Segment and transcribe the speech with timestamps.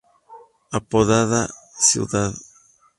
[0.77, 1.41] Apodaca,
[1.85, 2.13] Cd.